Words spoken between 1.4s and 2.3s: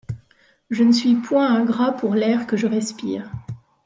ingrat pour